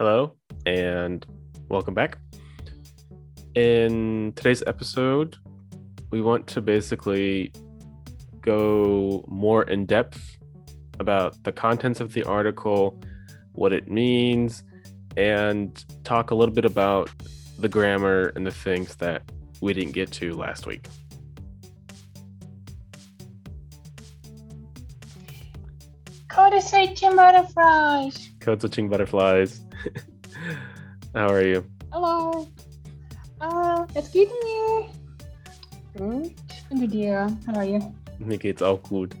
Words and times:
Hello 0.00 0.34
and 0.64 1.26
welcome 1.68 1.92
back. 1.92 2.16
In 3.54 4.32
today's 4.34 4.62
episode, 4.66 5.36
we 6.10 6.22
want 6.22 6.46
to 6.46 6.62
basically 6.62 7.52
go 8.40 9.22
more 9.28 9.64
in 9.64 9.84
depth 9.84 10.38
about 10.98 11.44
the 11.44 11.52
contents 11.52 12.00
of 12.00 12.14
the 12.14 12.22
article, 12.22 12.98
what 13.52 13.74
it 13.74 13.90
means, 13.90 14.62
and 15.18 15.84
talk 16.02 16.30
a 16.30 16.34
little 16.34 16.54
bit 16.54 16.64
about 16.64 17.10
the 17.58 17.68
grammar 17.68 18.32
and 18.34 18.46
the 18.46 18.50
things 18.50 18.94
that 18.96 19.30
we 19.60 19.74
didn't 19.74 19.92
get 19.92 20.10
to 20.12 20.32
last 20.32 20.66
week. 20.66 20.88
Code 26.28 26.62
switching 26.62 27.16
butterflies. 27.16 28.30
Code 28.40 28.62
switching 28.62 28.88
butterflies. 28.88 29.60
How 31.14 31.28
are 31.28 31.42
you? 31.44 31.64
Hello. 31.92 32.46
Uh, 33.40 33.86
it's 33.94 34.08
good 34.10 34.28
here. 34.28 34.86
Good. 35.96 36.34
Good 36.70 36.90
dear. 36.90 37.28
How 37.46 37.54
are 37.56 37.64
you? 37.64 37.80
Mir 38.18 38.38
geht's 38.38 38.62
auch 38.62 38.82
gut. 38.82 39.14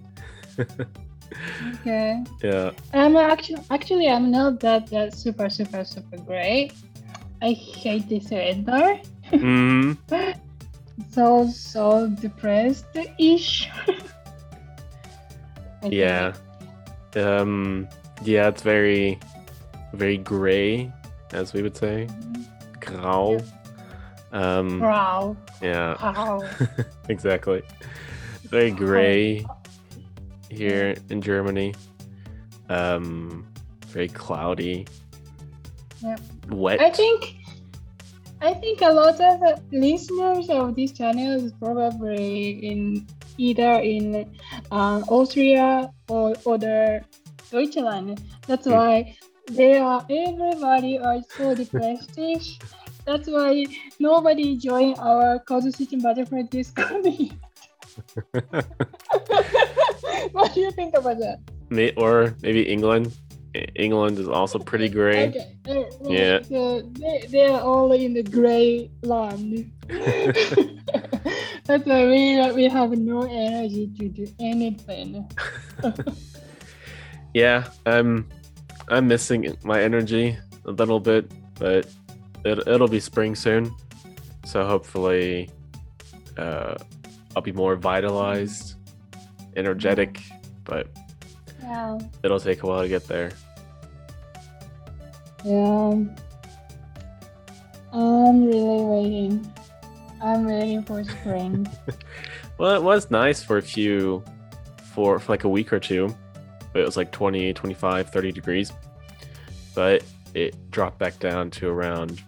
Okay. 1.80 2.22
ja, 2.42 2.72
Um, 2.92 3.16
actually, 3.16 3.62
actually, 3.70 4.08
I'm 4.08 4.30
not 4.30 4.60
that 4.60 4.88
that 4.90 5.14
super 5.14 5.48
super 5.48 5.84
super 5.84 6.18
great. 6.26 6.72
I 7.40 7.52
hate 7.52 8.08
this 8.08 8.30
weather. 8.30 9.00
mhm. 9.32 9.96
So 11.14 11.48
so 11.48 12.08
depressed 12.20 12.84
ish. 13.18 13.70
yeah. 15.82 16.34
Um, 17.16 17.88
yeah, 18.22 18.48
it's 18.48 18.62
very, 18.62 19.18
very 19.92 20.16
gray, 20.18 20.92
as 21.32 21.52
we 21.52 21.62
would 21.62 21.76
say. 21.76 22.08
Grau. 22.80 23.38
Um, 24.32 24.80
Wow. 24.80 25.36
yeah, 25.60 25.96
Wow. 26.00 26.48
exactly. 27.08 27.62
Very 28.44 28.70
gray 28.70 29.44
here 30.50 30.94
in 31.10 31.20
Germany. 31.20 31.74
Um, 32.68 33.46
very 33.88 34.08
cloudy. 34.08 34.86
Yeah. 36.02 36.16
Wet. 36.48 36.80
I 36.80 36.90
think 36.90 37.36
I 38.40 38.54
think 38.54 38.80
a 38.80 38.88
lot 38.92 39.20
of 39.20 39.40
listeners 39.70 40.48
of 40.48 40.74
this 40.74 40.92
channel 40.92 41.44
is 41.44 41.52
probably 41.60 42.50
in 42.64 43.06
either 43.36 43.72
in 43.80 44.24
uh, 44.70 45.02
Austria 45.08 45.90
or 46.08 46.34
other 46.46 47.04
Deutschland. 47.50 48.22
That's 48.46 48.64
Hmm. 48.66 48.72
why 48.72 49.16
they 49.50 49.78
are 49.78 50.04
everybody 50.08 50.98
are 50.98 51.20
so 51.36 51.54
depressed. 51.54 52.18
That's 53.06 53.28
why 53.28 53.66
nobody 53.98 54.56
join 54.56 54.94
our 54.98 55.38
Code 55.40 55.72
Switching 55.74 56.00
Butterfly 56.00 56.42
Discord. 56.42 57.06
what 60.32 60.54
do 60.54 60.60
you 60.60 60.70
think 60.72 60.96
about 60.96 61.18
that? 61.18 61.40
May- 61.70 61.94
or 61.96 62.34
maybe 62.42 62.62
England. 62.62 63.12
England 63.74 64.18
is 64.18 64.28
also 64.28 64.60
pretty 64.60 64.88
gray. 64.88 65.28
Okay. 65.28 65.56
uh, 65.68 65.82
Yeah. 66.04 66.40
So 66.42 66.82
they, 66.82 67.26
they 67.28 67.46
are 67.46 67.60
all 67.60 67.90
in 67.92 68.14
the 68.14 68.22
gray 68.22 68.90
land. 69.02 69.72
That's 71.64 71.84
why 71.84 72.06
we, 72.06 72.52
we 72.52 72.68
have 72.68 72.92
no 72.92 73.22
energy 73.22 73.90
to 73.98 74.08
do 74.08 74.26
anything. 74.38 75.28
Yeah, 77.34 77.64
I'm 77.86 78.28
I'm 78.90 79.06
missing 79.08 79.56
my 79.64 79.80
energy 79.80 80.36
a 80.64 80.70
little 80.72 81.00
bit, 81.00 81.30
but 81.58 81.86
it, 82.44 82.66
it'll 82.66 82.88
be 82.88 83.00
spring 83.00 83.34
soon. 83.34 83.74
So 84.44 84.64
hopefully 84.66 85.48
uh, 86.36 86.74
I'll 87.36 87.42
be 87.42 87.52
more 87.52 87.76
vitalized, 87.76 88.74
energetic, 89.56 90.20
but 90.64 90.88
Yeah. 91.62 91.98
it'll 92.24 92.40
take 92.40 92.62
a 92.62 92.66
while 92.66 92.82
to 92.82 92.88
get 92.88 93.06
there. 93.06 93.30
Yeah. 95.44 95.94
I'm 97.92 98.44
really 98.44 98.82
waiting. 98.84 99.52
I'm 100.22 100.44
waiting 100.46 100.82
for 100.82 101.02
spring. 101.04 101.66
Well, 102.58 102.74
it 102.76 102.82
was 102.82 103.10
nice 103.10 103.42
for 103.42 103.56
a 103.56 103.62
few 103.62 104.22
for, 104.92 105.18
for 105.18 105.32
like 105.32 105.44
a 105.44 105.48
week 105.48 105.72
or 105.72 105.80
two. 105.80 106.14
But 106.74 106.82
it 106.82 106.84
was 106.84 106.94
like 106.94 107.10
20, 107.10 107.54
25, 107.54 108.10
30 108.10 108.32
degrees. 108.32 108.70
But 109.74 110.04
it 110.34 110.54
dropped 110.70 110.98
back 110.98 111.18
down 111.18 111.50
to 111.52 111.68
around 111.68 112.22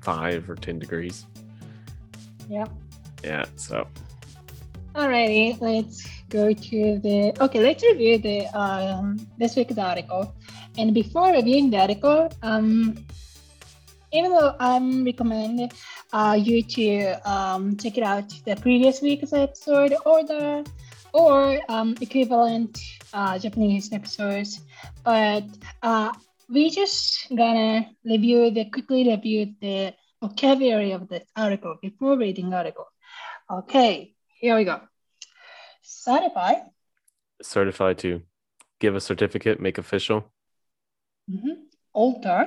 5 0.00 0.50
or 0.50 0.54
10 0.56 0.78
degrees. 0.78 1.26
yeah. 2.48 2.66
Yeah, 3.24 3.44
so 3.54 3.86
Alrighty, 4.94 5.58
let's 5.62 6.06
go 6.28 6.52
to 6.52 6.98
the. 6.98 7.32
Okay, 7.40 7.60
let's 7.60 7.82
review 7.82 8.18
the 8.18 8.44
um, 8.48 9.16
this 9.38 9.56
week's 9.56 9.78
article. 9.78 10.34
And 10.76 10.92
before 10.92 11.32
reviewing 11.32 11.70
the 11.70 11.80
article, 11.80 12.30
um, 12.42 13.02
even 14.12 14.32
though 14.32 14.54
I'm 14.60 15.02
recommend 15.02 15.72
uh, 16.12 16.38
you 16.38 16.62
to 16.62 17.14
um, 17.24 17.78
check 17.78 17.96
it 17.96 18.04
out 18.04 18.28
the 18.44 18.54
previous 18.56 19.00
week's 19.00 19.32
episode 19.32 19.94
or 20.04 20.24
the 20.24 20.70
or 21.14 21.58
um, 21.70 21.96
equivalent 22.02 22.78
uh, 23.14 23.38
Japanese 23.38 23.94
episodes, 23.94 24.60
but 25.04 25.44
uh, 25.82 26.12
we 26.52 26.70
just 26.70 27.28
gonna 27.34 27.90
review 28.04 28.50
the 28.50 28.64
quickly 28.70 29.08
review 29.08 29.54
the 29.60 29.94
vocabulary 30.20 30.92
of 30.92 31.08
the 31.08 31.22
article 31.34 31.76
before 31.80 32.16
reading 32.18 32.52
article. 32.52 32.86
Okay, 33.50 34.14
here 34.40 34.56
we 34.56 34.64
go. 34.64 34.80
Certify. 35.82 36.54
certified 37.42 37.98
to 37.98 38.22
give 38.78 38.94
a 38.94 39.00
certificate, 39.00 39.60
make 39.60 39.78
official, 39.78 40.30
mhm, 41.28 41.66
Alter. 41.92 42.46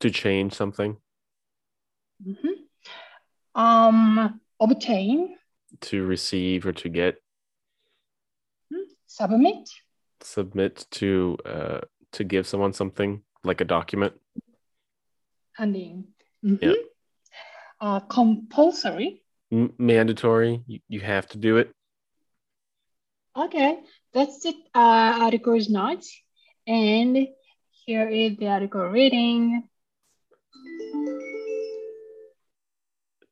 to 0.00 0.10
change 0.10 0.54
something, 0.54 0.96
mhm, 2.24 2.54
Um, 3.54 4.40
obtain. 4.58 5.36
to 5.80 6.06
receive 6.06 6.64
or 6.66 6.72
to 6.72 6.88
get, 6.88 7.20
mhm, 8.72 8.86
Submit. 9.06 9.68
submit 10.22 10.86
to 10.92 11.36
uh, 11.44 11.80
to 12.12 12.24
give 12.24 12.46
someone 12.46 12.72
something 12.72 13.22
like 13.44 13.60
a 13.60 13.64
document. 13.64 14.14
Handing. 15.54 16.06
mhm. 16.44 16.58
Yeah. 16.62 16.72
Uh, 17.80 18.00
compulsory. 18.00 19.22
M- 19.50 19.74
mandatory, 19.78 20.62
you, 20.66 20.80
you 20.88 21.00
have 21.00 21.26
to 21.28 21.38
do 21.38 21.56
it. 21.58 21.70
Okay, 23.36 23.80
that's 24.12 24.44
it. 24.44 24.54
Uh, 24.74 25.18
article's 25.22 25.68
notes. 25.68 26.22
And 26.66 27.28
here 27.86 28.08
is 28.08 28.36
the 28.36 28.48
article 28.48 28.82
reading. 28.82 29.68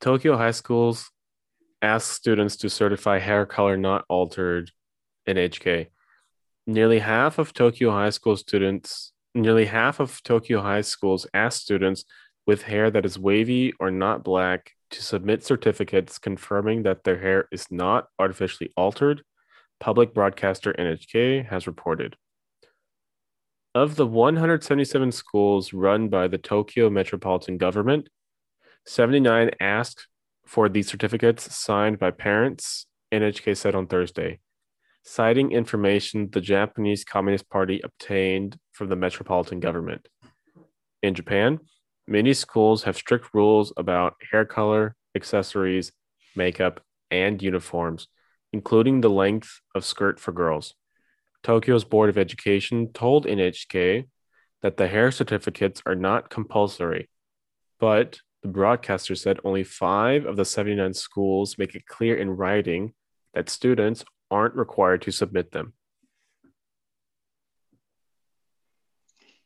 Tokyo 0.00 0.36
high 0.36 0.50
schools 0.50 1.10
ask 1.82 2.12
students 2.12 2.56
to 2.56 2.68
certify 2.70 3.18
hair 3.18 3.46
color 3.46 3.76
not 3.76 4.04
altered 4.08 4.70
NHK. 5.28 5.88
Nearly 6.66 6.98
half 6.98 7.38
of 7.38 7.52
Tokyo 7.52 7.90
high 7.90 8.10
school 8.10 8.36
students, 8.36 9.12
nearly 9.34 9.66
half 9.66 10.00
of 10.00 10.22
Tokyo 10.22 10.60
high 10.60 10.80
schools 10.80 11.26
ask 11.34 11.60
students 11.60 12.04
with 12.46 12.62
hair 12.62 12.90
that 12.90 13.04
is 13.04 13.18
wavy 13.18 13.72
or 13.78 13.90
not 13.90 14.24
black 14.24 14.72
to 14.90 15.02
submit 15.02 15.44
certificates 15.44 16.18
confirming 16.18 16.82
that 16.82 17.04
their 17.04 17.18
hair 17.18 17.48
is 17.52 17.66
not 17.70 18.08
artificially 18.18 18.72
altered, 18.76 19.22
public 19.78 20.12
broadcaster 20.12 20.72
NHK 20.72 21.46
has 21.46 21.66
reported. 21.66 22.16
Of 23.74 23.94
the 23.94 24.06
177 24.06 25.12
schools 25.12 25.72
run 25.72 26.08
by 26.08 26.26
the 26.26 26.38
Tokyo 26.38 26.90
Metropolitan 26.90 27.56
Government, 27.56 28.08
79 28.86 29.50
asked 29.60 30.08
for 30.44 30.68
these 30.68 30.88
certificates 30.88 31.54
signed 31.54 32.00
by 32.00 32.10
parents, 32.10 32.86
NHK 33.12 33.56
said 33.56 33.76
on 33.76 33.86
Thursday, 33.86 34.40
citing 35.02 35.52
information 35.52 36.28
the 36.30 36.40
Japanese 36.40 37.04
Communist 37.04 37.48
Party 37.48 37.80
obtained 37.82 38.58
from 38.72 38.88
the 38.88 38.96
metropolitan 38.96 39.60
government. 39.60 40.08
In 41.02 41.14
Japan, 41.14 41.60
many 42.06 42.34
schools 42.34 42.82
have 42.84 42.96
strict 42.96 43.32
rules 43.32 43.72
about 43.76 44.14
hair 44.30 44.44
color, 44.44 44.94
accessories, 45.14 45.92
makeup, 46.36 46.80
and 47.10 47.42
uniforms, 47.42 48.08
including 48.52 49.00
the 49.00 49.10
length 49.10 49.60
of 49.74 49.84
skirt 49.84 50.20
for 50.20 50.32
girls. 50.32 50.74
Tokyo's 51.42 51.84
Board 51.84 52.10
of 52.10 52.18
Education 52.18 52.92
told 52.92 53.26
NHK 53.26 54.06
that 54.62 54.76
the 54.76 54.88
hair 54.88 55.10
certificates 55.10 55.82
are 55.86 55.94
not 55.94 56.28
compulsory, 56.28 57.08
but 57.78 58.20
the 58.42 58.48
broadcaster 58.48 59.14
said 59.14 59.40
only 59.44 59.64
five 59.64 60.26
of 60.26 60.36
the 60.36 60.44
79 60.44 60.94
schools 60.94 61.56
make 61.58 61.74
it 61.74 61.86
clear 61.86 62.16
in 62.16 62.30
writing 62.30 62.92
that 63.34 63.48
students 63.48 64.04
aren't 64.30 64.54
required 64.54 65.02
to 65.02 65.10
submit 65.10 65.52
them. 65.52 65.72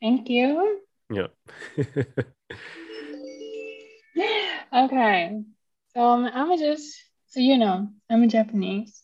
Thank 0.01 0.29
you. 0.29 0.81
Yeah. 1.11 1.29
okay. 4.73 5.43
So 5.95 6.01
um, 6.01 6.31
I'm 6.33 6.59
just 6.59 6.95
so 7.29 7.41
you 7.41 7.59
know, 7.59 7.89
I'm 8.11 8.23
a 8.23 8.27
Japanese. 8.27 9.03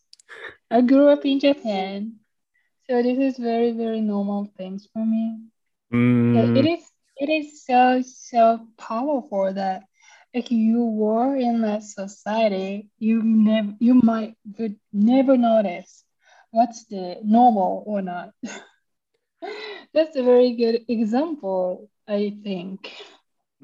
I 0.70 0.82
grew 0.82 1.08
up 1.08 1.24
in 1.24 1.40
Japan. 1.40 2.16
So 2.88 3.02
this 3.02 3.18
is 3.18 3.38
very, 3.38 3.72
very 3.72 4.00
normal 4.00 4.50
things 4.56 4.88
for 4.92 5.04
me. 5.04 5.38
So 5.90 5.98
Mm, 5.98 6.56
it 6.56 6.66
is 6.66 6.84
it 7.16 7.28
is 7.28 7.64
so 7.64 8.02
so 8.02 8.60
powerful 8.78 9.52
that 9.52 9.84
if 10.32 10.50
you 10.50 10.84
were 10.84 11.36
in 11.36 11.62
that 11.62 11.82
society, 11.82 12.88
you 12.98 13.22
never 13.22 13.74
you 13.80 13.94
might 13.94 14.36
would 14.58 14.76
never 14.92 15.36
notice 15.36 16.04
what's 16.50 16.84
the 16.86 17.18
normal 17.24 17.82
or 17.86 18.02
not. 18.02 18.30
That's 19.92 20.16
a 20.16 20.22
very 20.22 20.52
good 20.54 20.84
example, 20.88 21.90
I 22.06 22.36
think. 22.44 22.92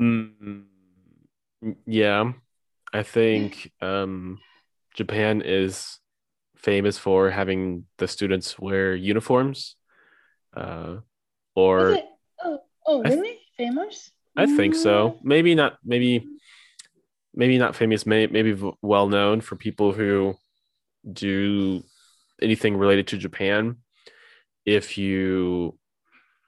mm, 0.01 0.65
yeah. 1.87 2.33
I 2.93 3.03
think 3.03 3.73
um, 3.81 4.39
Japan 4.95 5.43
is 5.45 5.99
famous 6.57 6.99
for 6.99 7.31
having 7.31 7.85
the 7.99 8.09
students 8.09 8.59
wear 8.59 8.95
uniforms. 8.95 9.77
Uh, 10.57 10.97
Is 10.97 11.03
or 11.55 11.91
it? 11.93 12.07
Oh, 12.43 12.61
oh, 12.87 13.03
I, 13.05 13.09
th- 13.11 13.19
really? 13.19 13.39
Famous? 13.57 14.11
I 14.37 14.47
think 14.47 14.75
Mm, 14.75 14.83
so. 14.83 15.19
Maybe 15.23 15.55
not. 15.55 15.79
Maybe 15.85 16.27
maybe 17.37 17.59
not 17.59 17.77
famous. 17.77 18.07
May, 18.07 18.27
maybe 18.27 18.59
well 18.83 19.09
known 19.09 19.41
for 19.41 19.55
people 19.57 19.93
who 19.93 20.35
do 21.11 21.83
anything 22.43 22.77
related 22.77 23.09
to 23.09 23.19
Japan. 23.19 23.77
If 24.65 24.99
you 24.99 25.79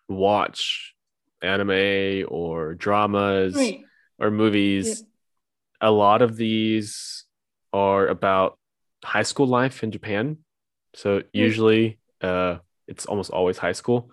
watch 0.09 0.95
anime 1.43 2.25
or 2.27 2.75
dramas 2.75 3.55
wait. 3.55 3.85
or 4.19 4.29
Yeah. 4.29 4.37
movies, 4.37 5.05
a 5.81 5.91
lot 5.91 6.23
of 6.23 6.37
these 6.37 7.25
are 7.73 8.09
about 8.09 8.59
high 9.05 9.23
school 9.23 9.47
life 9.47 9.85
in 9.85 9.93
Japan. 9.93 10.39
So 10.95 11.23
usually, 11.33 11.99
uh, 12.21 12.59
it's 12.89 13.07
almost 13.07 13.31
always 13.31 13.59
high 13.59 13.73
school. 13.73 14.11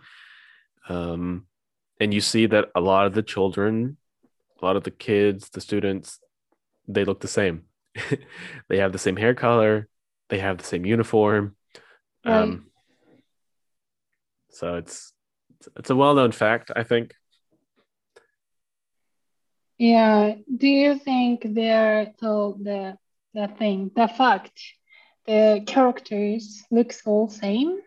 Um, 0.90 1.48
and 2.00 2.14
you 2.14 2.22
see 2.22 2.46
that 2.48 2.70
a 2.76 2.82
lot 2.82 3.08
of 3.08 3.14
the 3.14 3.24
children, 3.24 3.98
a 4.62 4.66
lot 4.66 4.76
of 4.76 4.84
the 4.84 4.92
kids, 4.92 5.50
the 5.50 5.62
students, 5.62 6.20
they 6.88 7.06
look 7.06 7.20
the 7.20 7.28
same. 7.28 7.64
they 8.70 8.78
have 8.78 8.92
the 8.92 9.00
same 9.00 9.16
hair 9.16 9.34
color, 9.34 9.88
they 10.30 10.40
have 10.40 10.58
the 10.58 10.64
same 10.64 10.86
uniform. 10.86 11.56
Right. 12.26 12.42
Um, 12.42 12.68
so 14.50 14.76
it's 14.76 15.14
it's 15.76 15.90
a 15.90 15.96
well-known 15.96 16.32
fact, 16.32 16.72
I 16.76 16.84
think. 16.84 17.14
Yeah. 19.78 20.36
Do 20.56 20.68
you 20.68 20.98
think 20.98 21.42
they're 21.44 22.14
told 22.20 22.64
the 22.64 22.98
the 23.34 23.48
thing, 23.60 23.92
the 23.96 24.08
fact, 24.08 24.62
the 25.26 25.64
characters 25.68 26.64
looks 26.72 27.02
all 27.06 27.28
same? 27.28 27.80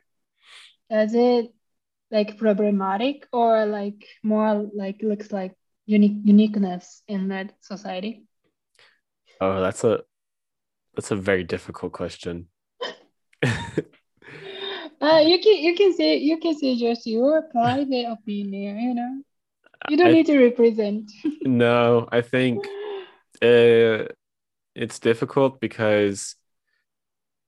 Does 0.90 1.14
it 1.14 1.52
like 2.10 2.38
problematic 2.38 3.26
or 3.32 3.66
like 3.66 4.06
more 4.22 4.68
like 4.74 5.02
looks 5.02 5.32
like 5.32 5.54
unique 5.86 6.20
uniqueness 6.24 7.02
in 7.08 7.28
that 7.28 7.52
society? 7.60 8.27
Oh, 9.40 9.61
that's 9.61 9.85
a 9.85 10.00
that's 10.94 11.11
a 11.11 11.17
very 11.17 11.44
difficult 11.44 11.93
question. 11.93 12.49
Uh, 15.00 15.23
you 15.25 15.38
can 15.38 15.56
you 15.56 15.76
can 15.76 15.94
say 15.94 16.17
you 16.17 16.38
can 16.38 16.58
say 16.58 16.76
just 16.76 17.06
your 17.06 17.43
private 17.43 18.06
opinion, 18.11 18.79
you 18.81 18.94
know. 18.94 19.23
You 19.88 19.96
don't 19.96 20.08
I 20.08 20.12
need 20.12 20.26
to 20.26 20.38
represent. 20.38 21.11
no, 21.43 22.08
I 22.11 22.20
think 22.20 22.67
uh, 23.40 24.11
it's 24.75 24.99
difficult 24.99 25.61
because 25.61 26.34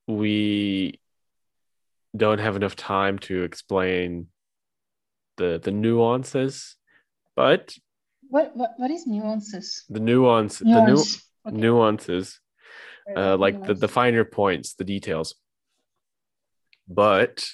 we 0.06 1.00
don't 2.16 2.38
have 2.38 2.56
enough 2.56 2.76
time 2.76 3.18
to 3.20 3.42
explain 3.42 4.28
the 5.38 5.58
the 5.62 5.72
nuances, 5.72 6.76
but 7.34 7.74
What 8.28 8.56
what 8.56 8.74
what 8.78 8.90
is 8.90 9.06
nuances? 9.06 9.84
the 9.88 10.00
nuance 10.00 10.58
the 10.58 10.66
new 10.66 10.80
Nuance. 10.80 11.29
Okay. 11.46 11.56
nuances, 11.56 12.40
uh, 13.16 13.36
like 13.36 13.64
the 13.64 13.74
the 13.74 13.88
finer 13.88 14.24
points, 14.24 14.74
the 14.74 14.84
details. 14.84 15.34
But 16.88 17.44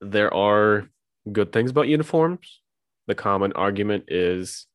there 0.00 0.32
are 0.32 0.88
good 1.30 1.52
things 1.52 1.70
about 1.70 1.88
uniforms. 1.88 2.60
The 3.06 3.14
common 3.14 3.52
argument 3.52 4.04
is 4.08 4.66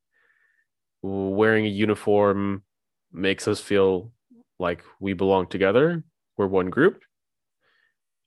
wearing 1.02 1.66
a 1.66 1.70
uniform 1.70 2.64
makes 3.12 3.48
us 3.48 3.60
feel 3.60 4.12
like 4.60 4.84
we 5.00 5.14
belong 5.14 5.48
together. 5.48 6.04
We're 6.38 6.48
one 6.48 6.70
group. 6.70 7.04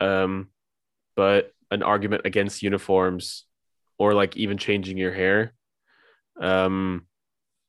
Um, 0.01 0.49
but 1.17 1.53
an 1.71 1.83
argument 1.83 2.23
against 2.25 2.63
uniforms 2.63 3.45
or 3.99 4.15
like 4.15 4.37
even 4.37 4.59
changing 4.59 4.97
your 4.97 5.13
hair 5.13 5.53
um, 6.41 7.07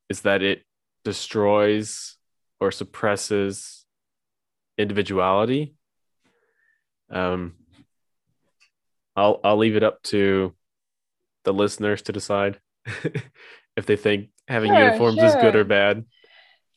is 0.10 0.22
that 0.22 0.42
it 0.42 0.64
destroys 1.04 2.18
or 2.60 2.72
suppresses 2.72 3.86
individuality. 4.78 5.76
Um, 7.10 7.56
I'll 9.16 9.40
I'll 9.44 9.58
leave 9.58 9.76
it 9.76 9.84
up 9.84 10.02
to 10.04 10.56
the 11.44 11.54
listeners 11.54 12.02
to 12.04 12.12
decide 12.12 12.60
if 13.76 13.86
they 13.86 13.96
think 13.96 14.30
having 14.48 14.74
Sure, 14.74 14.78
uniforms 14.80 15.22
is 15.24 15.36
good 15.36 15.56
or 15.56 15.64
bad. 15.64 16.06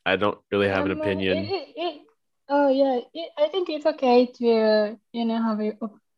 I 0.07 0.17
don't 0.17 0.39
really 0.51 0.69
have 0.69 0.85
an 0.87 0.93
Um, 0.93 1.01
uh, 1.01 1.05
it, 1.05 1.09
opinion. 1.09 1.45
it, 1.49 1.69
it, 1.77 2.03
oh 2.49 2.69
yeah, 2.69 3.01
it, 3.13 3.31
I 3.39 3.49
think 3.49 3.69
it's 3.71 3.87
okay 3.87 4.27
to, 4.27 4.99
you 5.13 5.25
know, 5.25 5.43
have 5.43 5.61
your 5.63 5.75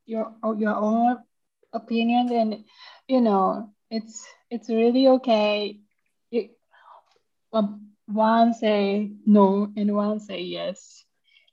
your 0.06 0.34
your 0.56 0.74
own 0.74 1.18
opinion, 1.72 2.30
and 2.32 2.64
you 3.08 3.20
know, 3.20 3.72
it's 3.90 4.26
it's 4.50 4.68
really 4.68 5.08
okay. 5.08 5.80
You, 6.30 6.50
um, 7.52 7.92
one 8.06 8.54
say 8.54 9.10
no 9.26 9.70
and 9.76 9.94
one 9.94 10.18
say 10.20 10.40
yes, 10.42 11.04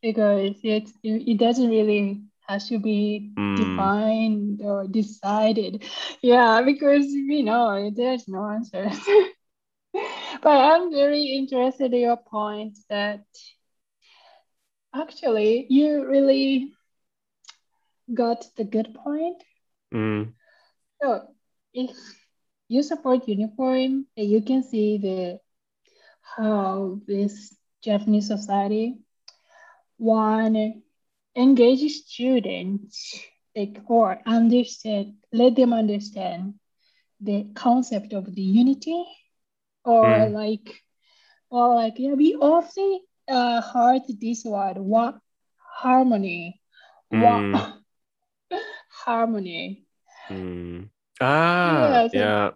because 0.01 0.55
it 0.63 0.89
it, 1.03 1.37
doesn't 1.37 1.69
really 1.69 2.21
has 2.47 2.67
to 2.69 2.79
be 2.79 3.31
Mm, 3.37 3.53
defined 3.55 4.61
or 4.63 4.87
decided. 4.87 5.83
Yeah, 6.21 6.61
because 6.63 7.05
you 7.11 7.43
know, 7.43 7.91
there's 7.95 8.27
no 8.27 8.45
answer. 8.49 8.89
But 10.43 10.57
I'm 10.57 10.91
very 10.91 11.23
interested 11.25 11.93
in 11.93 12.01
your 12.01 12.17
point 12.17 12.77
that 12.89 13.23
actually 14.93 15.65
you 15.69 16.05
really 16.07 16.71
got 18.13 18.45
the 18.55 18.63
good 18.63 18.93
point. 18.93 19.43
mm, 19.91 20.33
So 21.01 21.27
if 21.73 21.91
you 22.67 22.81
support 22.83 23.27
uniform, 23.27 24.07
you 24.15 24.41
can 24.41 24.63
see 24.63 24.97
the 24.97 25.39
how 26.37 26.99
this 27.07 27.55
Japanese 27.83 28.27
society 28.27 28.95
one 29.97 30.81
engage 31.35 31.91
students 31.91 33.19
like 33.55 33.79
or 33.87 34.19
understand 34.25 35.13
let 35.31 35.55
them 35.55 35.73
understand 35.73 36.53
the 37.21 37.45
concept 37.55 38.13
of 38.13 38.33
the 38.35 38.41
unity 38.41 39.03
or 39.85 40.27
mm, 40.27 40.29
like 40.29 40.81
or 41.49 41.75
like 41.75 41.93
yeah 41.97 42.13
we 42.13 42.35
often 42.35 42.99
uh 43.29 43.61
heard 43.61 44.01
this 44.21 44.43
word 44.45 44.77
what 44.77 45.15
harmony 45.81 46.59
what 47.09 47.45
mm, 47.45 47.73
harmony 49.05 49.85
mm. 50.29 50.89
Ah, 51.21 51.99
yeah 51.99 52.07
so 52.07 52.19
yeah. 52.19 52.51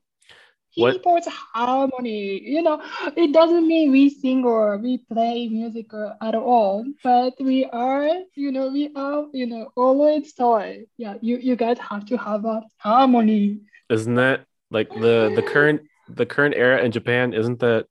Supports 0.78 1.28
harmony 1.28 2.42
you 2.44 2.62
know 2.62 2.82
it 3.16 3.34
doesn't 3.34 3.68
mean 3.68 3.92
we 3.92 4.10
sing 4.10 4.46
or 4.46 4.78
we 4.78 5.00
play 5.00 5.48
music 5.48 5.92
at 6.22 6.36
all 6.36 6.86
but 7.04 7.34
we 7.40 7.66
are 7.66 8.08
you 8.36 8.52
know 8.52 8.70
we 8.70 8.92
are 8.96 9.26
you 9.34 9.48
know 9.48 9.72
always 9.76 10.34
toy 10.34 10.86
yeah 10.98 11.16
you 11.22 11.38
you 11.38 11.56
guys 11.56 11.78
have 11.80 12.06
to 12.06 12.18
have 12.18 12.46
a 12.46 12.62
harmony 12.78 13.60
isn't 13.90 14.16
that 14.16 14.46
like 14.70 14.90
the 14.90 15.32
the 15.36 15.42
current 15.42 15.82
the 16.10 16.26
current 16.26 16.56
era 16.56 16.84
in 16.84 16.92
Japan? 16.92 17.34
Isn't 17.34 17.60
that 17.60 17.88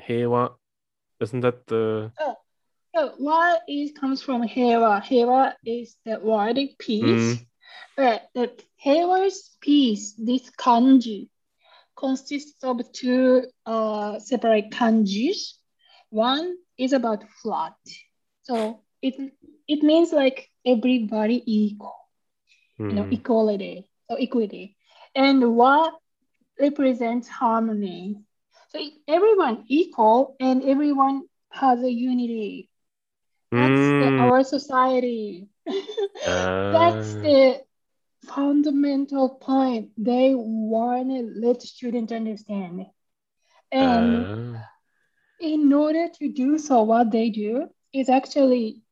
Heiwa? 0.00 0.54
Isn't 1.20 1.40
that 1.40 1.66
the 1.66 2.12
Oh, 2.20 2.36
so 2.94 3.14
wa 3.18 3.56
is 3.68 3.92
comes 3.92 4.22
from 4.22 4.42
Heiwa? 4.42 5.02
Heiwa 5.02 5.54
is 5.64 5.96
the 6.04 6.18
word 6.20 6.58
peace, 6.78 7.02
mm, 7.02 7.46
but 7.96 8.28
the 8.34 8.52
Heiwa's 8.84 9.56
peace, 9.60 10.14
this 10.18 10.50
kanji, 10.50 11.28
consists 11.98 12.62
of 12.64 12.80
two 12.92 13.42
uh, 13.66 14.18
separate 14.20 14.70
kanjis. 14.70 15.54
One 16.10 16.56
is 16.78 16.92
about 16.92 17.24
flat, 17.42 17.74
so 18.42 18.80
it 19.02 19.14
it 19.68 19.82
means 19.82 20.12
like 20.12 20.48
everybody 20.66 21.42
equal, 21.46 21.96
you 22.88 22.96
know, 22.96 23.06
mm, 23.06 23.10
equality, 23.10 23.88
so 24.10 24.16
equity. 24.16 24.76
And 25.14 25.56
wa 25.56 25.90
represents 26.60 27.28
harmony. 27.28 28.16
So 28.70 28.80
everyone 29.08 29.64
equal 29.68 30.36
and 30.40 30.62
everyone 30.64 31.22
has 31.50 31.82
a 31.82 31.90
unity. 31.92 32.70
That's 33.56 33.92
the, 33.98 34.12
Mm, 34.12 34.18
our 34.18 34.42
society. 34.44 35.48
That's 36.70 37.16
uh, 37.22 37.22
the 37.22 37.60
fundamental 38.28 39.28
point 39.30 39.90
they 39.96 40.32
want 40.34 41.08
to 41.10 41.32
let 41.40 41.62
students 41.62 42.12
understand. 42.12 42.86
And 43.72 44.30
uh, 44.54 44.58
in 45.40 45.72
order 45.72 46.08
to 46.18 46.28
do 46.32 46.58
so, 46.58 46.82
what 46.82 47.10
they 47.10 47.30
do 47.30 47.68
is 47.92 48.08
actually 48.08 48.82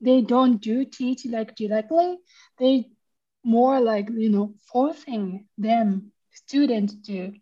they 0.00 0.20
don't 0.22 0.58
do 0.60 0.84
teach 0.84 1.24
like 1.26 1.54
directly. 1.56 2.18
They 2.58 2.86
more 3.44 3.80
like 3.80 4.08
you 4.10 4.30
know 4.30 4.54
forcing 4.72 5.46
them 5.58 6.12
students 6.32 6.94
to 7.06 7.32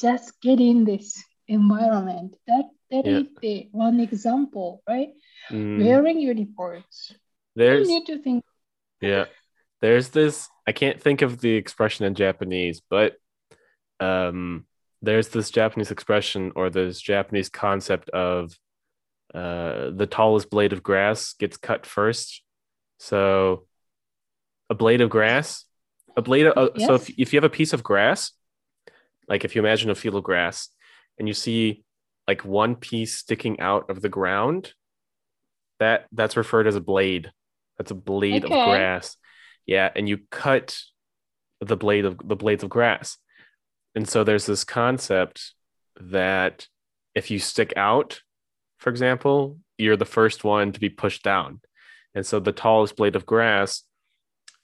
just 0.00 0.40
get 0.42 0.60
in 0.60 0.84
this 0.84 1.22
environment. 1.48 2.34
That 2.46 2.64
that 2.90 3.06
Yeah. 3.06 3.20
is 3.20 3.28
the 3.40 3.68
one 3.72 4.00
example, 4.00 4.82
right? 4.88 5.10
mm. 5.50 5.76
Wearing 5.76 6.20
uniforms. 6.20 7.12
You 7.68 7.86
There's 7.86 7.86
need 7.86 8.06
to 8.06 8.18
think. 8.22 8.44
yeah. 9.00 9.26
There's 9.86 10.08
this 10.08 10.48
I 10.66 10.72
can't 10.72 11.00
think 11.00 11.22
of 11.22 11.40
the 11.40 11.54
expression 11.54 12.06
in 12.06 12.16
Japanese, 12.16 12.82
but 12.90 13.14
um 14.00 14.66
there's 15.00 15.28
this 15.28 15.52
Japanese 15.52 15.92
expression 15.92 16.50
or 16.56 16.70
this 16.70 17.00
Japanese 17.00 17.48
concept 17.48 18.10
of 18.10 18.52
uh 19.32 19.90
the 19.94 20.08
tallest 20.10 20.50
blade 20.50 20.72
of 20.72 20.82
grass 20.82 21.34
gets 21.34 21.56
cut 21.56 21.86
first. 21.86 22.42
So 22.98 23.68
a 24.68 24.74
blade 24.74 25.02
of 25.02 25.08
grass, 25.08 25.64
a 26.16 26.22
blade 26.22 26.48
of 26.48 26.58
uh, 26.58 26.78
so 26.84 26.94
if, 26.94 27.08
if 27.10 27.32
you 27.32 27.36
have 27.36 27.44
a 27.44 27.48
piece 27.48 27.72
of 27.72 27.84
grass, 27.84 28.32
like 29.28 29.44
if 29.44 29.54
you 29.54 29.62
imagine 29.62 29.90
a 29.90 29.94
field 29.94 30.16
of 30.16 30.24
grass 30.24 30.68
and 31.16 31.28
you 31.28 31.34
see 31.34 31.84
like 32.26 32.44
one 32.44 32.74
piece 32.74 33.18
sticking 33.18 33.60
out 33.60 33.88
of 33.88 34.02
the 34.02 34.08
ground, 34.08 34.72
that 35.78 36.06
that's 36.10 36.36
referred 36.36 36.66
as 36.66 36.74
a 36.74 36.80
blade. 36.80 37.30
That's 37.78 37.92
a 37.92 37.94
blade 37.94 38.42
of 38.42 38.50
grass. 38.50 39.16
Yeah, 39.66 39.90
and 39.94 40.08
you 40.08 40.18
cut 40.30 40.78
the 41.60 41.76
blade 41.76 42.04
of 42.04 42.18
the 42.24 42.36
blades 42.36 42.62
of 42.62 42.70
grass. 42.70 43.18
And 43.94 44.08
so 44.08 44.24
there's 44.24 44.46
this 44.46 44.64
concept 44.64 45.52
that 46.00 46.68
if 47.14 47.30
you 47.30 47.38
stick 47.38 47.72
out, 47.76 48.20
for 48.78 48.90
example, 48.90 49.58
you're 49.78 49.96
the 49.96 50.04
first 50.04 50.44
one 50.44 50.72
to 50.72 50.80
be 50.80 50.90
pushed 50.90 51.22
down. 51.22 51.60
And 52.14 52.24
so 52.24 52.38
the 52.40 52.52
tallest 52.52 52.96
blade 52.96 53.16
of 53.16 53.26
grass 53.26 53.82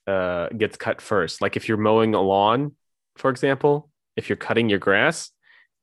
uh, 0.06 0.48
gets 0.48 0.76
cut 0.76 1.00
first. 1.00 1.40
Like 1.40 1.56
if 1.56 1.68
you're 1.68 1.78
mowing 1.78 2.14
a 2.14 2.20
lawn, 2.20 2.72
for 3.16 3.30
example, 3.30 3.90
if 4.16 4.28
you're 4.28 4.36
cutting 4.36 4.68
your 4.68 4.78
grass, 4.78 5.30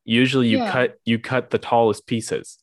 usually 0.06 0.48
you 0.48 0.60
Yeah. 0.60 0.72
cut 0.72 0.98
you 1.06 1.20
cut 1.20 1.50
the 1.50 1.58
tallest 1.58 2.06
pieces. 2.08 2.60